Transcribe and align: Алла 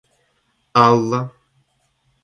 Алла 0.83 1.21